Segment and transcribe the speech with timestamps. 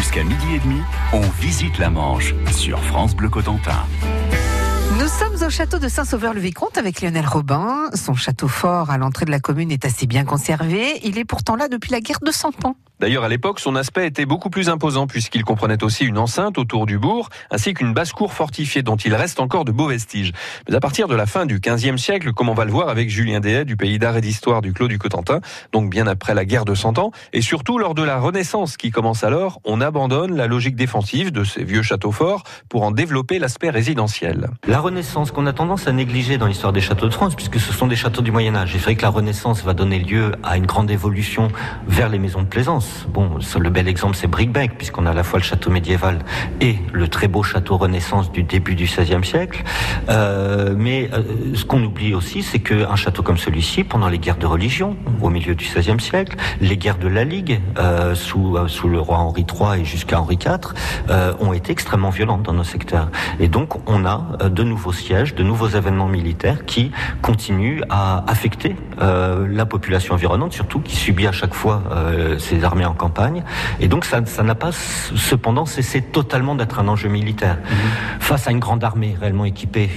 [0.00, 0.80] Jusqu'à midi et demi,
[1.12, 3.84] on visite la Manche sur France Bleu Cotentin.
[4.98, 7.90] Nous sommes au château de Saint-Sauveur-le-Vicomte avec Lionel Robin.
[7.94, 11.00] Son château fort à l'entrée de la commune est assez bien conservé.
[11.04, 12.74] Il est pourtant là depuis la guerre de Cent Ans.
[12.98, 16.84] D'ailleurs, à l'époque, son aspect était beaucoup plus imposant puisqu'il comprenait aussi une enceinte autour
[16.84, 20.32] du bourg, ainsi qu'une basse-cour fortifiée dont il reste encore de beaux vestiges.
[20.68, 23.08] Mais à partir de la fin du XVe siècle, comme on va le voir avec
[23.08, 25.40] Julien Dehaye du pays d'art et d'histoire du Clos du Cotentin,
[25.72, 28.90] donc bien après la guerre de Cent Ans, et surtout lors de la Renaissance qui
[28.90, 33.38] commence alors, on abandonne la logique défensive de ces vieux châteaux forts pour en développer
[33.38, 34.50] l'aspect résidentiel.
[34.80, 37.70] La Renaissance qu'on a tendance à négliger dans l'histoire des châteaux de France, puisque ce
[37.70, 38.70] sont des châteaux du Moyen Âge.
[38.72, 41.48] C'est vrai que la Renaissance va donner lieu à une grande évolution
[41.86, 43.06] vers les maisons de plaisance.
[43.12, 46.20] Bon, le bel exemple, c'est Brickbeck, puisqu'on a à la fois le château médiéval
[46.62, 49.64] et le très beau château Renaissance du début du XVIe siècle.
[50.08, 54.38] Euh, mais euh, ce qu'on oublie aussi, c'est qu'un château comme celui-ci, pendant les guerres
[54.38, 58.88] de religion, au milieu du XVIe siècle, les guerres de la Ligue, euh, sous, sous
[58.88, 60.72] le roi Henri III et jusqu'à Henri IV,
[61.38, 63.10] ont été extrêmement violentes dans nos secteurs.
[63.40, 66.90] Et donc, on a de nouveaux sièges, de nouveaux événements militaires qui
[67.20, 71.82] continuent à affecter la population environnante, surtout qui subit à chaque fois
[72.38, 73.42] ces armées en campagne.
[73.80, 77.56] Et donc ça ça n'a pas cependant cessé totalement d'être un enjeu militaire.
[77.56, 77.74] Mmh.
[78.20, 79.90] Face à une grande armée réellement équipée,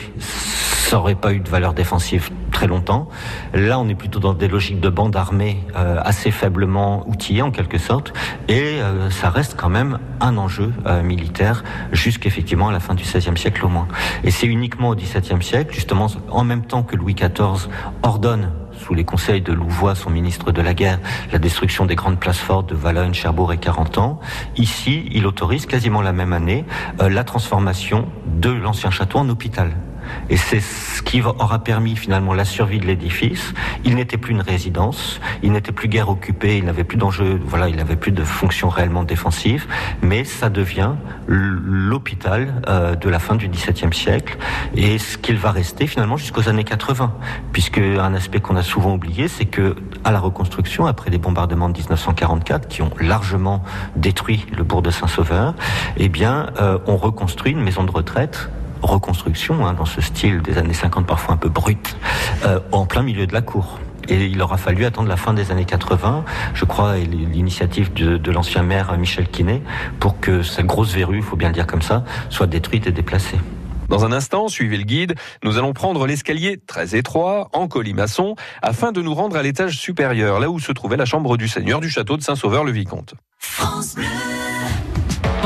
[0.84, 3.08] ça n'aurait pas eu de valeur défensive très longtemps.
[3.53, 7.52] Là, on est plutôt dans des logiques de bandes armées euh, assez faiblement outillées en
[7.52, 8.14] quelque sorte,
[8.48, 13.03] et euh, ça reste quand même un enjeu euh, militaire jusqu'effectivement à la fin du
[13.03, 13.88] XVIe siècle au moins.
[14.23, 17.70] Et c'est uniquement au XVIIe siècle, justement, en même temps que Louis XIV
[18.03, 18.52] ordonne
[18.84, 21.00] sous les conseils de Louvois, son ministre de la guerre,
[21.31, 24.20] la destruction des grandes places fortes de Valognes, Cherbourg et Carentan.
[24.58, 26.66] Ici, il autorise quasiment la même année
[27.02, 29.72] euh, la transformation de l'ancien château en hôpital.
[30.30, 33.53] Et c'est ce qui aura permis finalement la survie de l'édifice.
[33.83, 37.69] Il n'était plus une résidence, il n'était plus guère occupé, il n'avait plus d'enjeu, voilà,
[37.69, 39.67] il n'avait plus de fonction réellement défensive,
[40.02, 40.91] mais ça devient
[41.28, 44.38] l'hôpital euh, de la fin du XVIIe siècle.
[44.75, 47.14] Et ce qu'il va rester finalement jusqu'aux années 80,
[47.52, 51.69] puisque un aspect qu'on a souvent oublié, c'est que à la reconstruction, après les bombardements
[51.69, 53.63] de 1944 qui ont largement
[53.95, 55.53] détruit le bourg de Saint-Sauveur,
[55.97, 58.50] eh bien, euh, on reconstruit une maison de retraite
[58.85, 61.97] reconstruction, hein, dans ce style des années 50 parfois un peu brut,
[62.45, 63.79] euh, en plein milieu de la cour.
[64.09, 68.17] Et il aura fallu attendre la fin des années 80, je crois, et l'initiative de,
[68.17, 69.61] de l'ancien maire Michel Quinet,
[69.99, 72.91] pour que cette grosse verrue, il faut bien le dire comme ça, soit détruite et
[72.91, 73.39] déplacée.
[73.89, 78.91] Dans un instant, suivez le guide, nous allons prendre l'escalier très étroit, en colimaçon, afin
[78.91, 81.89] de nous rendre à l'étage supérieur, là où se trouvait la chambre du seigneur du
[81.89, 83.13] château de Saint-Sauveur-le-Vicomte.
[83.38, 84.32] France Bleu.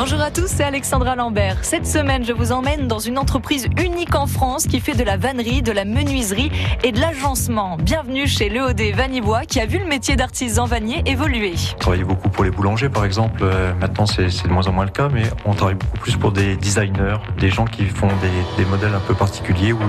[0.09, 1.57] Bonjour à tous, c'est Alexandra Lambert.
[1.63, 5.17] Cette semaine, je vous emmène dans une entreprise unique en France qui fait de la
[5.17, 6.49] vannerie, de la menuiserie
[6.85, 7.75] et de l'agencement.
[7.75, 11.55] Bienvenue chez l'EOD Vanibois qui a vu le métier d'artisan vannier évoluer.
[11.75, 13.41] On travaille beaucoup pour les boulangers par exemple.
[13.41, 16.31] Euh, maintenant, c'est de moins en moins le cas, mais on travaille beaucoup plus pour
[16.31, 19.81] des designers, des gens qui font des, des modèles un peu particuliers ou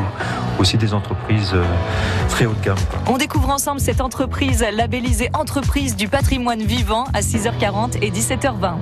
[0.59, 1.63] aussi des entreprises euh,
[2.29, 2.77] très haut de gamme.
[3.07, 8.79] On découvre ensemble cette entreprise labellisée Entreprise du patrimoine vivant à 6h40 et 17h20.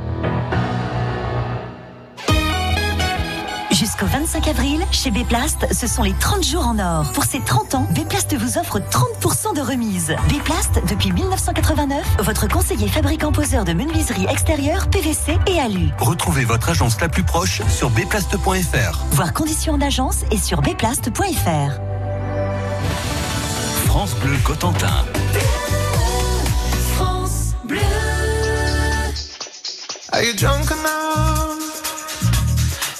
[3.98, 7.10] Jusqu'au 25 avril, chez Béplast, ce sont les 30 jours en or.
[7.14, 10.14] Pour ces 30 ans, Béplast vous offre 30% de remise.
[10.28, 15.88] Béplast, depuis 1989, votre conseiller fabricant poseur de menuiserie extérieure, PVC et alu.
[15.98, 18.98] Retrouvez votre agence la plus proche sur béplast.fr.
[19.12, 21.80] Voir conditions en agence et sur béplast.fr.
[23.86, 25.06] France Bleu Cotentin.
[26.96, 27.78] France Bleu.
[30.12, 31.45] Are you drunk enough?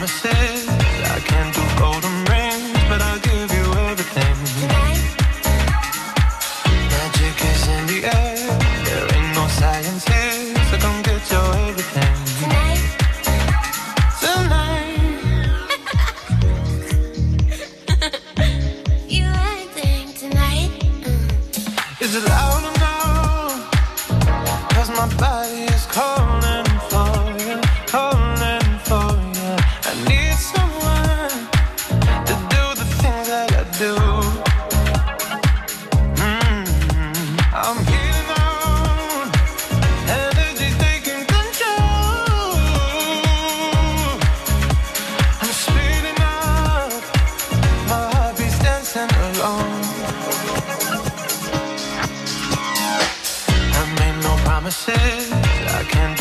[0.00, 0.39] Promises.
[55.90, 56.19] can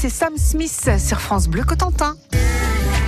[0.00, 2.14] c'est Sam Smith sur France Bleu Cotentin.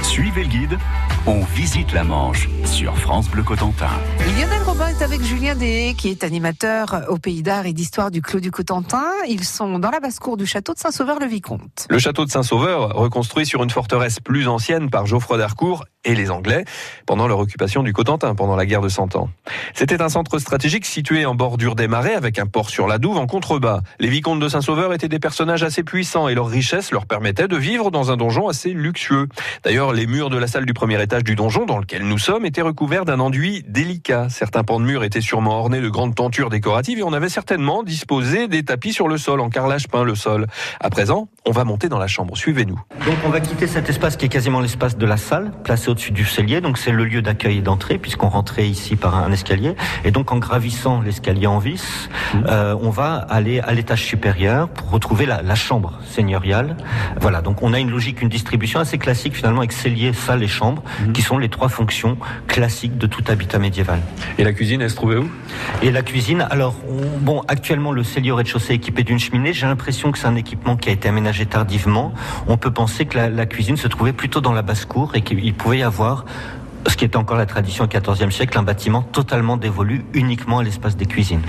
[0.03, 0.79] Suivez le guide,
[1.25, 3.91] on visite la Manche sur France Bleu Cotentin.
[4.19, 8.23] Lionel Robin est avec Julien Deshaies, qui est animateur au Pays d'Art et d'Histoire du
[8.23, 9.05] Clos du Cotentin.
[9.29, 11.87] Ils sont dans la basse-cour du château de Saint-Sauveur-le-Vicomte.
[11.89, 16.31] Le château de Saint-Sauveur, reconstruit sur une forteresse plus ancienne par Geoffroy d'Harcourt et les
[16.31, 16.65] Anglais
[17.07, 19.29] pendant leur occupation du Cotentin pendant la guerre de Cent Ans.
[19.75, 23.19] C'était un centre stratégique situé en bordure des marais avec un port sur la Douve
[23.19, 23.81] en contrebas.
[23.99, 27.57] Les vicomtes de Saint-Sauveur étaient des personnages assez puissants et leur richesse leur permettait de
[27.57, 29.29] vivre dans un donjon assez luxueux.
[29.63, 32.47] D'ailleurs, les murs de la salle du premier étage du donjon dans lequel nous sommes
[32.47, 34.29] étaient recouverts d'un enduit délicat.
[34.31, 37.83] Certains pans de murs étaient sûrement ornés de grandes tentures décoratives et on avait certainement
[37.83, 40.47] disposé des tapis sur le sol en carrelage peint le sol.
[40.81, 42.37] À présent, on va monter dans la chambre.
[42.37, 42.81] Suivez-nous.
[43.05, 45.53] Donc on va quitter cet espace qui est quasiment l'espace de la salle,
[45.91, 46.61] au-dessus du cellier.
[46.61, 49.75] Donc c'est le lieu d'accueil et d'entrée, puisqu'on rentrait ici par un escalier.
[50.05, 52.09] Et donc en gravissant l'escalier en vis,
[52.49, 56.77] euh, on va aller à l'étage supérieur pour retrouver la, la chambre seigneuriale.
[57.21, 60.49] Voilà, donc on a une logique, une distribution assez classique finalement avec cellier, salle et
[60.49, 60.83] chambre,
[61.13, 62.17] qui sont les trois fonctions
[62.47, 64.01] classiques de tout habitat médiéval.
[64.39, 65.31] Et la cuisine, elle se trouvait où?
[65.83, 69.53] Et la cuisine, alors, on- bon, actuellement, le cellier au rez-de-chaussée est équipé d'une cheminée.
[69.53, 72.13] J'ai l'impression que c'est un équipement qui a été aménagé tardivement.
[72.47, 75.55] On peut penser que la, la cuisine se trouvait plutôt dans la basse-cour et qu'il
[75.55, 76.25] pouvait avoir
[76.87, 80.63] ce qui était encore la tradition au XIVe siècle, un bâtiment totalement dévolu uniquement à
[80.63, 81.43] l'espace des cuisines.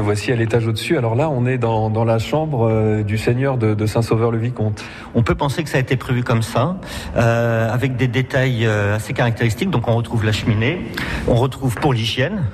[0.00, 0.96] Voici à l'étage au-dessus.
[0.98, 4.84] Alors là, on est dans, la chambre euh, du seigneur de, Saint-Sauveur-le-Vicomte.
[5.14, 6.76] On peut penser que ça a été prévu comme ça,
[7.16, 9.70] euh, avec des détails euh, assez caractéristiques.
[9.70, 10.86] Donc on retrouve la cheminée,
[11.28, 12.44] on retrouve pour l'hygiène,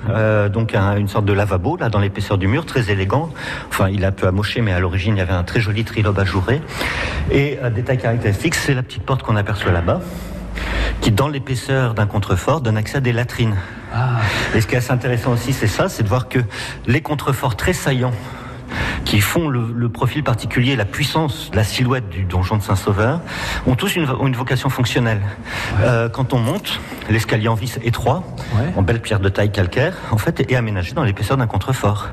[0.51, 3.29] donc un- une sorte de lavabo là dans l'épaisseur du mur, très élégant.
[3.69, 5.83] Enfin, il est un peu amoché, mais à l'origine il y avait un très joli
[5.83, 6.61] trilobe ajouré.
[7.31, 10.01] Et un détail caractéristique, c'est la petite porte qu'on aperçoit là-bas,
[11.07, 13.55] qui dans l'épaisseur d'un contrefort donne accès à des latrines.
[14.53, 16.39] Et ce qui est assez intéressant aussi, c'est ça, c'est de voir que
[16.85, 18.11] les contreforts très saillants
[19.07, 23.21] qui font le, le profil particulier, la puissance, la silhouette du donjon de Saint-Sauveur,
[23.65, 25.21] ont tous une, une vocation fonctionnelle.
[25.79, 28.23] Euh, quand on monte, l'escalier en vis étroit,
[28.75, 32.09] en belle pierre de taille calcaire, en fait, est aménagé dans l'épaisseur d'un contrefort.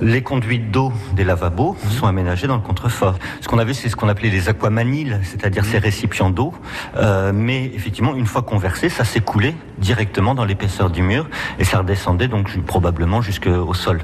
[0.00, 3.18] Les conduites d'eau des lavabos sont aménagées dans le contrefort.
[3.42, 6.54] Ce qu'on avait, c'est ce qu'on appelait les aquamaniles, c'est-à-dire ces récipients d'eau.
[6.96, 11.78] Euh, mais effectivement, une fois conversé, ça s'écoulait directement dans l'épaisseur du mur et ça
[11.78, 14.00] redescendait donc probablement jusqu'au sol.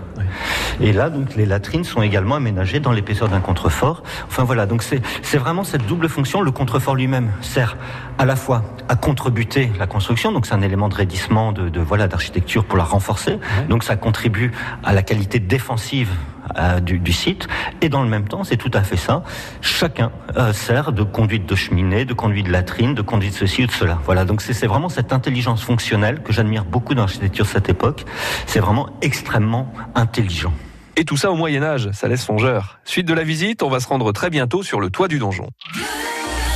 [0.81, 4.03] Et là, donc, les latrines sont également aménagées dans l'épaisseur d'un contrefort.
[4.27, 6.43] Enfin voilà, donc c'est c'est vraiment cette double fonction.
[6.43, 7.77] Le contrefort lui-même sert
[8.19, 11.81] à la fois à contrebuter la construction, donc c'est un élément de raidissement, de, de
[11.81, 13.39] voilà d'architecture pour la renforcer.
[13.69, 14.53] Donc ça contribue
[14.85, 16.11] à la qualité défensive
[16.57, 17.49] euh, du, du site.
[17.81, 19.23] Et dans le même temps, c'est tout à fait ça.
[19.61, 23.65] Chacun euh, sert de conduite de cheminée, de conduite de latrine, de conduite de ceci
[23.65, 23.99] ou de cela.
[24.05, 28.05] Voilà, donc c'est vraiment cette intelligence fonctionnelle que j'admire beaucoup dans l'architecture de cette époque.
[28.47, 30.53] C'est vraiment extrêmement intelligent.
[30.97, 32.81] Et tout ça au Moyen Âge, ça laisse songeur.
[32.85, 35.49] Suite de la visite, on va se rendre très bientôt sur le toit du donjon.